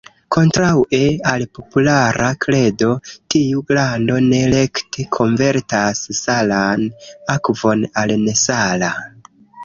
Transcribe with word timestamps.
Kontraŭe 0.33 0.99
al 1.31 1.43
populara 1.57 2.29
kredo, 2.45 2.87
tiu 3.33 3.61
glando 3.71 4.15
ne 4.29 4.39
rekte 4.53 5.05
konvertas 5.17 6.01
salan 6.21 6.87
akvon 7.35 7.85
al 8.05 8.15
nesala. 8.23 8.91